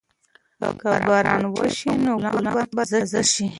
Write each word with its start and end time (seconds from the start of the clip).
که 0.81 0.89
باران 1.07 1.43
وشي 1.55 1.91
نو 2.03 2.13
ګلان 2.33 2.67
به 2.75 2.83
تازه 2.89 3.21
شي. 3.33 3.47